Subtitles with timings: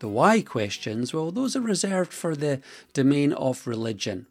[0.00, 2.60] The why questions, well, those are reserved for the
[2.92, 4.26] domain of religion.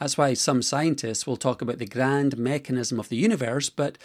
[0.00, 3.98] That's why some scientists will talk about the grand mechanism of the universe, but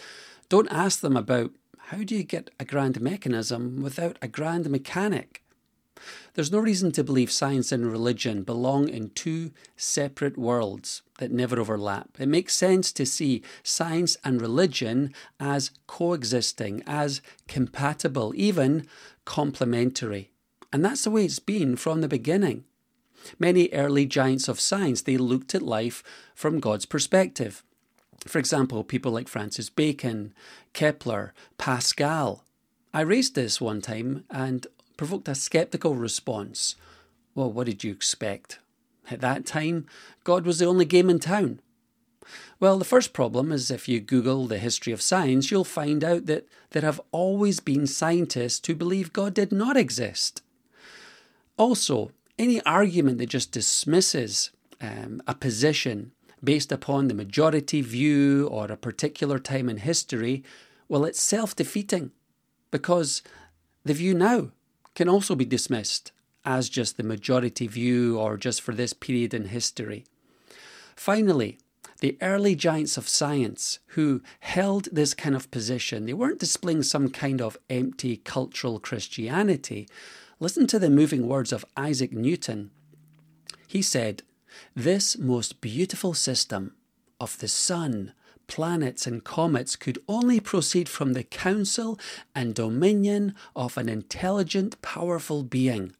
[0.54, 1.50] don't ask them about
[1.90, 5.42] how do you get a grand mechanism without a grand mechanic?
[6.34, 11.58] There's no reason to believe science and religion belong in two separate worlds that never
[11.58, 12.10] overlap.
[12.20, 18.86] It makes sense to see science and religion as coexisting, as compatible, even
[19.24, 20.30] complementary.
[20.72, 22.62] And that's the way it's been from the beginning.
[23.40, 27.64] Many early giants of science, they looked at life from God's perspective.
[28.26, 30.32] For example, people like Francis Bacon,
[30.72, 32.44] Kepler, Pascal.
[32.92, 34.66] I raised this one time and
[34.96, 36.76] provoked a skeptical response.
[37.34, 38.58] Well, what did you expect?
[39.10, 39.86] At that time,
[40.22, 41.60] God was the only game in town.
[42.58, 46.26] Well, the first problem is if you Google the history of science, you'll find out
[46.26, 50.40] that there have always been scientists who believe God did not exist.
[51.56, 54.50] Also, any argument that just dismisses
[54.80, 56.12] um, a position
[56.44, 60.44] based upon the majority view or a particular time in history,
[60.88, 62.10] well, it's self defeating
[62.70, 63.22] because
[63.84, 64.50] the view now
[64.94, 66.12] can also be dismissed
[66.44, 70.04] as just the majority view or just for this period in history.
[70.94, 71.58] Finally,
[72.00, 77.08] the early giants of science who held this kind of position, they weren't displaying some
[77.08, 79.88] kind of empty cultural Christianity.
[80.38, 82.70] Listen to the moving words of Isaac Newton.
[83.66, 84.22] He said,
[84.74, 86.74] this most beautiful system
[87.20, 88.12] of the sun,
[88.46, 91.98] planets, and comets could only proceed from the counsel
[92.34, 95.94] and dominion of an intelligent, powerful being.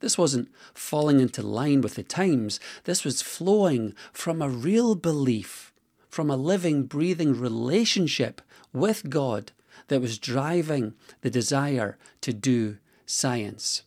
[0.00, 5.72] This wasn't falling into line with the times, this was flowing from a real belief,
[6.08, 9.52] from a living, breathing relationship with God
[9.88, 13.82] that was driving the desire to do science.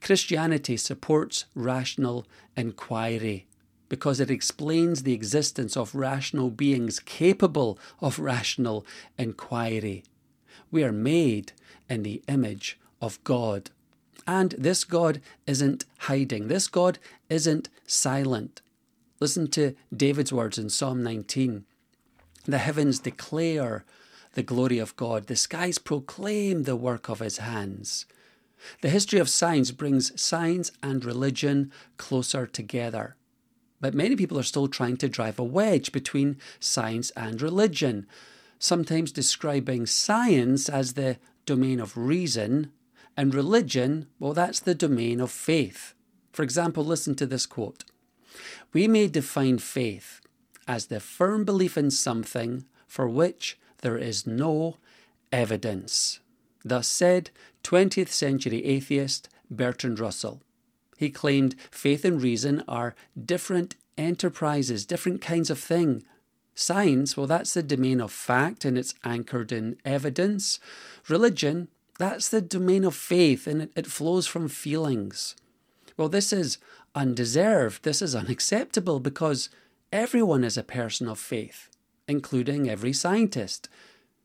[0.00, 3.46] Christianity supports rational inquiry
[3.88, 8.86] because it explains the existence of rational beings capable of rational
[9.18, 10.02] inquiry.
[10.70, 11.52] We are made
[11.90, 13.70] in the image of God.
[14.26, 18.62] And this God isn't hiding, this God isn't silent.
[19.20, 21.64] Listen to David's words in Psalm 19
[22.44, 23.84] The heavens declare
[24.34, 28.06] the glory of God, the skies proclaim the work of his hands.
[28.80, 33.16] The history of science brings science and religion closer together.
[33.80, 38.06] But many people are still trying to drive a wedge between science and religion,
[38.58, 42.70] sometimes describing science as the domain of reason
[43.16, 45.94] and religion, well, that's the domain of faith.
[46.32, 47.84] For example, listen to this quote
[48.72, 50.20] We may define faith
[50.66, 54.78] as the firm belief in something for which there is no
[55.30, 56.20] evidence.
[56.64, 57.30] Thus said
[57.62, 60.42] 20th century atheist Bertrand Russell.
[60.96, 66.04] He claimed faith and reason are different enterprises, different kinds of thing.
[66.54, 70.60] Science, well, that's the domain of fact and it's anchored in evidence.
[71.08, 71.68] Religion,
[71.98, 75.34] that's the domain of faith and it, it flows from feelings.
[75.96, 76.58] Well, this is
[76.94, 77.82] undeserved.
[77.82, 79.48] This is unacceptable because
[79.92, 81.68] everyone is a person of faith,
[82.06, 83.68] including every scientist.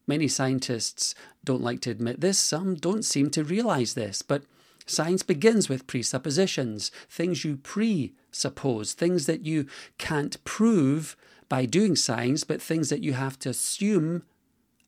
[0.08, 1.14] Many scientists
[1.44, 4.44] don't like to admit this, some don't seem to realize this, but
[4.86, 9.66] science begins with presuppositions, things you presuppose, things that you
[9.98, 11.18] can't prove
[11.50, 14.24] by doing science, but things that you have to assume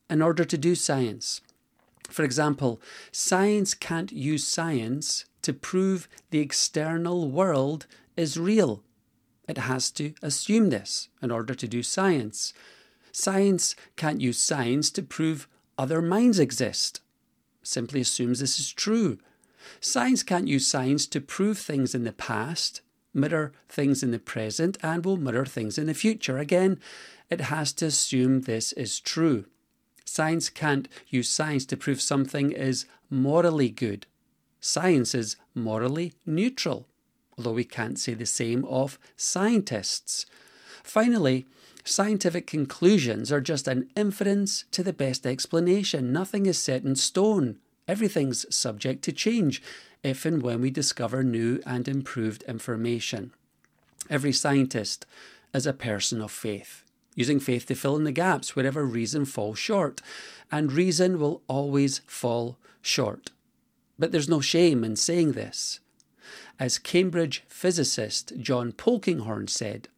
[0.09, 1.41] in order to do science.
[2.09, 2.81] For example,
[3.11, 7.85] science can't use science to prove the external world
[8.17, 8.83] is real.
[9.47, 12.53] It has to assume this in order to do science.
[13.19, 17.01] Science can't use science to prove other minds exist.
[17.61, 19.17] Simply assumes this is true.
[19.81, 22.79] Science can't use science to prove things in the past,
[23.13, 26.37] mirror things in the present, and will mirror things in the future.
[26.37, 26.79] Again,
[27.29, 29.43] it has to assume this is true.
[30.05, 34.07] Science can't use science to prove something is morally good.
[34.61, 36.87] Science is morally neutral,
[37.37, 40.25] although we can't say the same of scientists.
[40.83, 41.45] Finally,
[41.89, 46.11] scientific conclusions are just an inference to the best explanation.
[46.11, 47.57] Nothing is set in stone.
[47.87, 49.61] Everything's subject to change
[50.03, 53.31] if and when we discover new and improved information.
[54.09, 55.05] Every scientist
[55.53, 56.83] is a person of faith
[57.19, 60.01] using faith to fill in the gaps wherever reason falls short.
[60.49, 63.31] And reason will always fall short.
[63.99, 65.81] But there's no shame in saying this.
[66.57, 69.89] As Cambridge physicist John Polkinghorne said,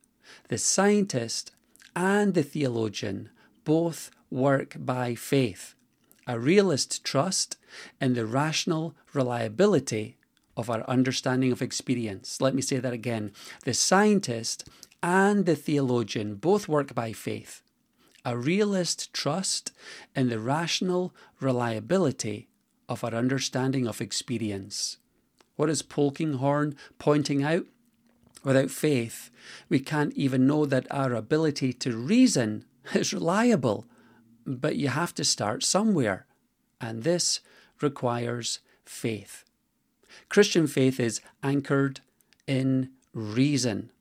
[0.48, 1.52] the scientist
[1.96, 3.30] and the theologian
[3.64, 5.76] both work by faith,
[6.28, 7.58] a realist trust
[8.00, 10.18] in the rational reliability
[10.58, 12.42] of our understanding of experience.
[12.42, 13.32] Let me say that again.
[13.64, 14.68] The scientist
[15.04, 17.62] and the theologian both work by faith,
[18.24, 19.72] a realist trust
[20.16, 22.48] in the rational reliability
[22.88, 24.98] of our understanding of experience.
[25.56, 27.66] What is Polkinghorne pointing out?
[28.44, 29.30] Without faith,
[29.70, 33.86] we can't even know that our ability to reason is reliable.
[34.46, 36.26] But you have to start somewhere,
[36.80, 37.42] and this
[37.82, 39.46] requires faith.
[40.30, 42.02] Christian faith is anchored
[42.48, 43.92] in reason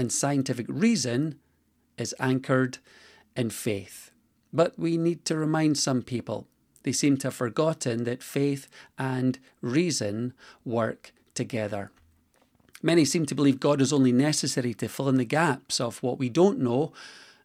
[0.00, 1.38] and scientific reason
[1.98, 2.78] is anchored
[3.36, 4.10] in faith.
[4.50, 6.46] But we need to remind some people.
[6.84, 8.66] They seem to have forgotten that faith
[8.98, 10.32] and reason
[10.64, 11.90] work together.
[12.82, 16.18] Many seem to believe God is only necessary to fill in the gaps of what
[16.18, 16.92] we don't know,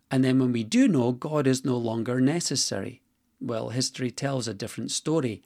[0.10, 3.02] and then when we do know, God is no longer necessary.
[3.42, 5.42] Well, history tells a different story.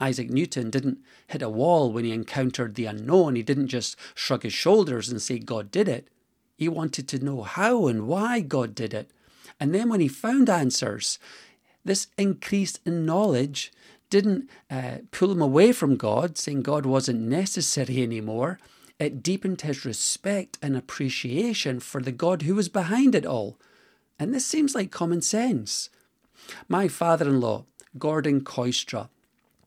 [0.00, 3.36] Isaac Newton didn't hit a wall when he encountered the unknown.
[3.36, 6.08] He didn't just shrug his shoulders and say God did it.
[6.56, 9.10] He wanted to know how and why God did it.
[9.58, 11.18] And then when he found answers,
[11.84, 13.72] this increase in knowledge
[14.08, 18.58] didn't uh, pull him away from God, saying God wasn't necessary anymore.
[19.00, 23.58] It deepened his respect and appreciation for the God who was behind it all.
[24.18, 25.88] And this seems like common sense.
[26.68, 27.64] My father in law,
[27.98, 29.08] Gordon Kooistra,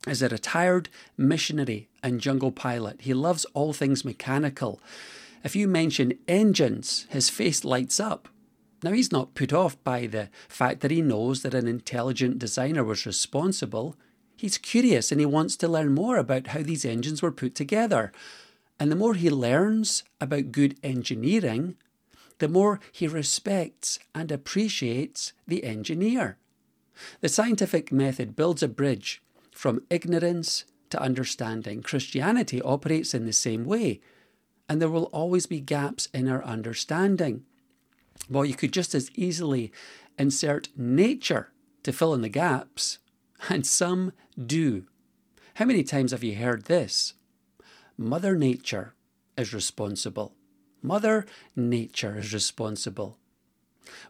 [0.08, 3.02] is a retired missionary and jungle pilot.
[3.02, 4.80] He loves all things mechanical.
[5.44, 8.30] If you mention engines, his face lights up.
[8.84, 12.84] Now, he's not put off by the fact that he knows that an intelligent designer
[12.84, 13.96] was responsible.
[14.36, 18.12] He's curious and he wants to learn more about how these engines were put together.
[18.84, 21.78] And the more he learns about good engineering,
[22.40, 26.38] the more he respects and appreciates the engineer.
[27.22, 31.82] The scientific method builds a bridge from ignorance to understanding.
[31.82, 34.02] Christianity operates in the same way
[34.68, 37.46] and there will always be gaps in our understanding.
[38.30, 39.72] Well, you could just as easily
[40.20, 42.98] insert nature to fill in the gaps,
[43.48, 44.88] and some do.
[45.54, 47.14] How many times have you heard this?
[47.98, 48.96] Mother Nature
[49.38, 50.34] is responsible.
[50.82, 53.18] Mother Nature is responsible.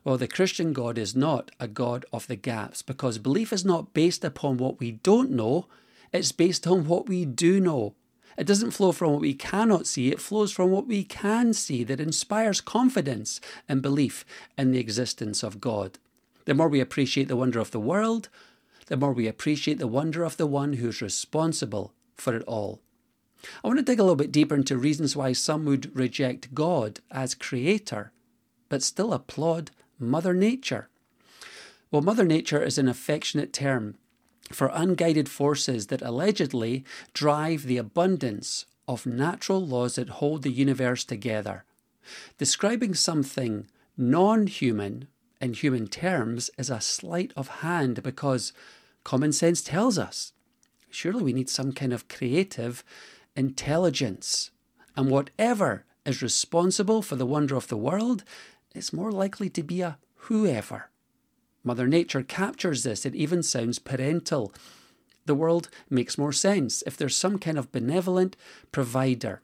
[0.05, 3.93] Well, the Christian God is not a God of the gaps because belief is not
[3.93, 5.67] based upon what we don't know,
[6.13, 7.93] it's based on what we do know.
[8.37, 11.83] It doesn't flow from what we cannot see, it flows from what we can see
[11.83, 14.23] that inspires confidence and belief
[14.57, 15.99] in the existence of God.
[16.45, 18.29] The more we appreciate the wonder of the world,
[18.87, 22.79] the more we appreciate the wonder of the one who's responsible for it all.
[23.63, 26.99] I want to dig a little bit deeper into reasons why some would reject God
[27.11, 28.11] as creator,
[28.69, 30.89] but still applaud Mother Nature.
[31.91, 33.95] Well, Mother Nature is an affectionate term
[34.51, 36.83] for unguided forces that allegedly
[37.13, 41.63] drive the abundance of natural laws that hold the universe together.
[42.37, 45.07] Describing something non human
[45.39, 48.53] in human terms is a sleight of hand because
[49.03, 50.33] common sense tells us
[50.89, 52.83] surely we need some kind of creative
[53.35, 54.51] intelligence.
[54.95, 58.23] And whatever is responsible for the wonder of the world
[58.75, 60.89] is more likely to be a whoever.
[61.63, 63.05] Mother Nature captures this.
[63.05, 64.53] It even sounds parental.
[65.25, 68.35] The world makes more sense if there's some kind of benevolent
[68.71, 69.41] provider.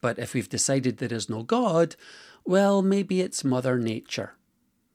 [0.00, 1.96] But if we've decided there is no God,
[2.44, 4.34] well, maybe it's Mother Nature.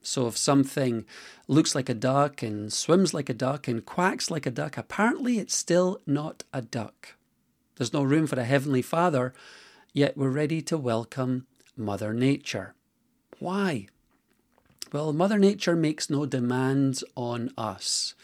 [0.01, 1.05] So if something
[1.47, 5.39] looks like a duck and swims like a duck and quacks like a duck, apparently
[5.39, 7.14] it's still not a duck.
[7.77, 9.33] There's no room for a Heavenly Father,
[9.91, 12.73] yet we're ready to welcome Mother Nature.
[13.39, 13.87] Why?
[14.93, 18.15] Well, Mother Nature makes no demands on us.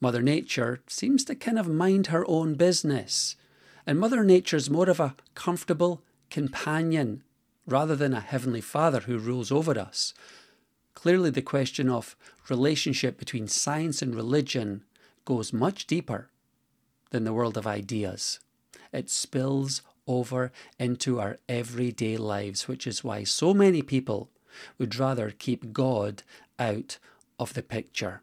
[0.00, 3.36] Mother Nature seems to kind of mind her own business.
[3.86, 7.22] And Mother Nature's more of a comfortable companion
[7.66, 10.14] rather than a Heavenly Father who rules over us.
[10.94, 12.16] Clearly, the question of
[12.48, 14.82] relationship between science and religion
[15.24, 16.28] goes much deeper
[17.10, 18.40] than the world of ideas.
[18.92, 24.30] It spills over into our everyday lives, which is why so many people
[24.78, 26.22] would rather keep God
[26.58, 26.98] out
[27.38, 28.22] of the picture.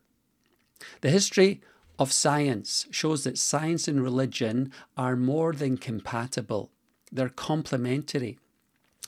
[1.01, 1.61] The history
[1.97, 6.69] of science shows that science and religion are more than compatible,
[7.11, 8.37] they're complementary.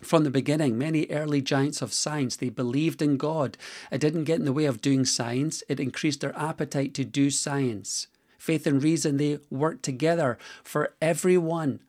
[0.02, 3.58] From the beginning, many early giants of science, they believed in God.
[3.92, 7.30] It didn't get in the way of doing science, it increased their appetite to do
[7.30, 8.08] science.
[8.40, 11.82] Faith and reason, they work together for everyone.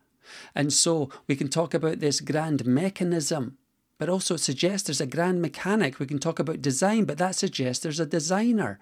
[0.54, 3.56] And so we can talk about this grand mechanism,
[3.98, 5.98] but also it suggests there's a grand mechanic.
[5.98, 8.78] We can talk about design, but that suggests there's a designer.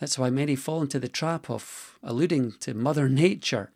[0.00, 3.70] That's why many fall into the trap of alluding to Mother Nature.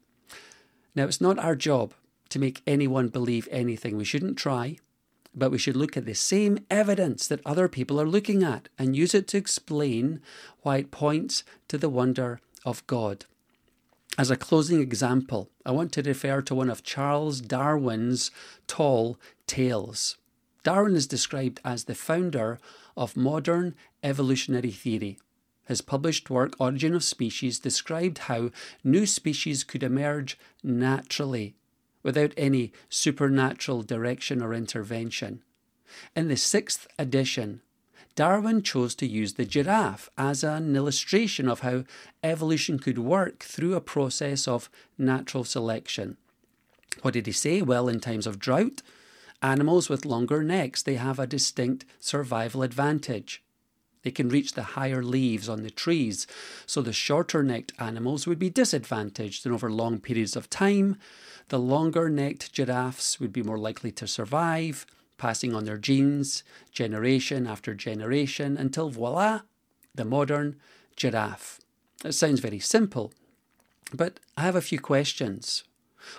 [0.97, 1.95] Now, it's not our job
[2.31, 3.97] to make anyone believe anything.
[3.97, 4.79] We shouldn't try,
[5.33, 8.97] but we should look at the same evidence that other people are looking at and
[8.97, 10.21] use it to explain
[10.63, 13.25] why it points to the wonder of God.
[14.19, 18.31] As a closing example, I want to refer to one of Charles Darwin's
[18.67, 20.19] tall tales.
[20.63, 22.59] Darwin is described as the founder
[22.97, 25.19] of modern evolutionary theory.
[25.67, 28.51] His published work, Origin of Species, described how
[28.83, 31.57] new species could emerge naturally
[32.03, 35.43] without any supernatural direction or intervention.
[36.15, 37.63] In the sixth edition,
[38.17, 41.85] Darwin chose to use the giraffe as an illustration of how
[42.25, 46.17] evolution could work through a process of natural selection.
[47.03, 47.61] What did he say?
[47.61, 48.81] Well, in times of drought,
[49.43, 53.43] animals with longer necks, they have a distinct survival advantage.
[54.03, 56.27] They can reach the higher leaves on the trees,
[56.65, 60.97] so the shorter necked animals would be disadvantaged, and over long periods of time,
[61.49, 64.87] the longer necked giraffes would be more likely to survive,
[65.19, 66.43] passing on their genes
[66.73, 69.41] generation after generation until voila,
[69.95, 70.57] the modern
[70.97, 71.61] giraffe.
[72.05, 73.13] It sounds very simple,
[73.93, 75.65] but I have a few questions.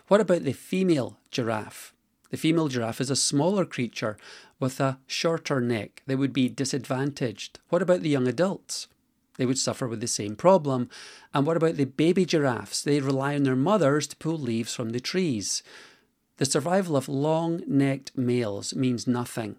[0.08, 1.94] What about the female giraffe?
[2.30, 4.18] The female giraffe is a smaller creature
[4.60, 6.02] with a shorter neck.
[6.08, 7.60] They would be disadvantaged.
[7.70, 8.88] What about the young adults?
[9.38, 10.90] They would suffer with the same problem.
[11.34, 12.82] And what about the baby giraffes?
[12.82, 15.64] They rely on their mothers to pull leaves from the trees.
[16.38, 19.56] The survival of long necked males means nothing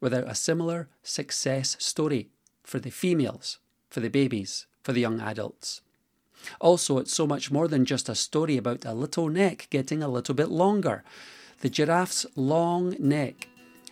[0.00, 2.28] without a similar success story
[2.64, 5.80] for the females, for the babies, for the young adults.
[6.60, 10.08] Also, it's so much more than just a story about a little neck getting a
[10.08, 11.02] little bit longer.
[11.60, 13.48] The giraffe's long neck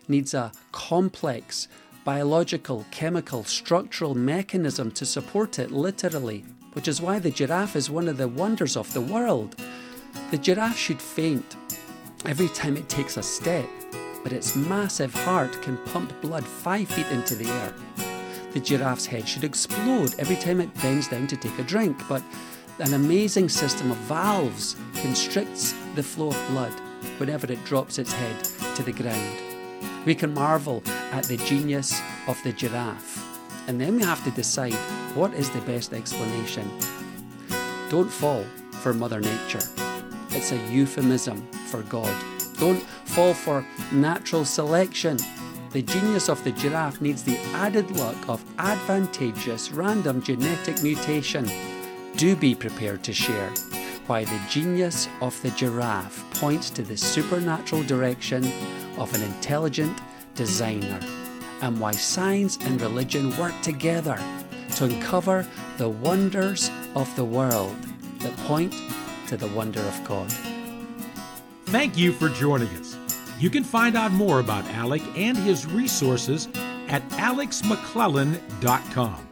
[0.08, 1.68] needs a complex
[2.04, 8.08] biological, chemical, structural mechanism to support it literally, which is why the giraffe is one
[8.08, 9.56] of the wonders of the world.
[10.30, 11.56] The giraffe should faint
[12.26, 13.68] every time it takes a step,
[14.22, 17.74] but its massive heart can pump blood five feet into the air.
[18.52, 22.22] The giraffe's head should explode every time it bends down to take a drink, but
[22.78, 26.72] an amazing system of valves constricts the flow of blood
[27.18, 28.44] whenever it drops its head
[28.76, 29.38] to the ground.
[30.06, 33.22] We can marvel at the genius of the giraffe,
[33.68, 34.74] and then we have to decide
[35.14, 36.70] what is the best explanation.
[37.90, 38.44] Don't fall
[38.80, 39.62] for Mother Nature.
[40.30, 42.24] It's a euphemism for God.
[42.60, 45.18] Don't fall for natural selection.
[45.70, 51.50] The genius of the giraffe needs the added luck of advantageous random genetic mutation.
[52.16, 53.50] Do be prepared to share
[54.06, 58.44] why the genius of the giraffe points to the supernatural direction
[58.96, 59.98] of an intelligent
[60.36, 61.00] designer,
[61.60, 64.18] and why science and religion work together
[64.76, 65.44] to uncover
[65.78, 67.76] the wonders of the world
[68.20, 68.72] that point
[69.26, 70.53] to the wonder of God.
[71.74, 72.96] Thank you for joining us.
[73.40, 76.46] You can find out more about Alec and his resources
[76.86, 79.28] at alexmcclellan.com.